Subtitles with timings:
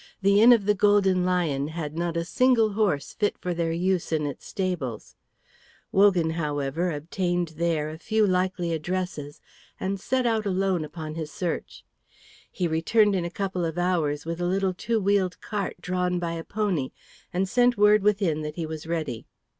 [0.23, 4.11] The inn of "The Golden Lion" had not a single horse fit for their use
[4.11, 5.15] in its stables.
[5.91, 9.41] Wogan, however, obtained there a few likely addresses
[9.79, 11.85] and set out alone upon his search.
[12.51, 16.31] He returned in a couple of hours with a little two wheeled cart drawn by
[16.31, 16.89] a pony,
[17.31, 19.27] and sent word within that he was ready.